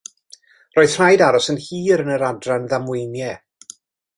[0.77, 3.37] Roedd rhaid aros yn hir yn yr Adran Ddamweiniau.